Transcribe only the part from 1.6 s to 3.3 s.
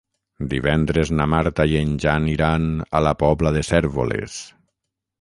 i en Jan iran a la